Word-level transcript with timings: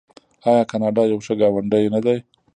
آیا 0.49 0.63
کاناډا 0.71 1.03
یو 1.07 1.19
ښه 1.25 1.33
ګاونډی 1.41 1.85
نه 1.93 1.99
دی؟ 2.05 2.17